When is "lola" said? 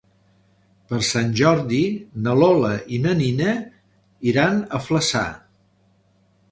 2.39-2.73